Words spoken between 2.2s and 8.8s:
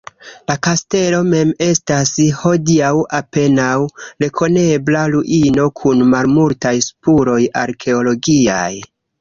hodiaŭ apenaŭ rekonebla ruino kun malmultaj spuroj arkeologiaj.